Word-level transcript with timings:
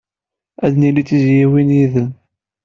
Ad 0.65 0.73
nili 0.79 1.03
d 1.03 1.07
tizzyiwin 1.07 1.69
yid-m. 1.77 2.09